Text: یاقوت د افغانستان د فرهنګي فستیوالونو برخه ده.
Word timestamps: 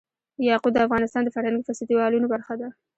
یاقوت 0.49 0.73
د 0.73 0.77
افغانستان 0.87 1.21
د 1.23 1.29
فرهنګي 1.35 1.63
فستیوالونو 1.67 2.27
برخه 2.33 2.53
ده. 2.61 2.67